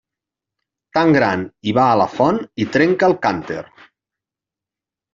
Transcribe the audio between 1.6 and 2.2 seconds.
i va a la